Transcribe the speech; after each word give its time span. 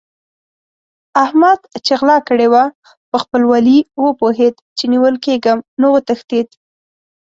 احمد 1.23 1.59
چې 1.85 1.93
غلا 1.99 2.17
کړې 2.27 2.47
وه؛ 2.53 2.65
په 3.09 3.17
خپل 3.23 3.41
ولي 3.51 3.77
پوهېد 4.19 4.55
چې 4.77 4.83
نيول 4.93 5.15
کېږم 5.25 5.57
نو 5.79 5.87
وتښتېد. 5.95 6.47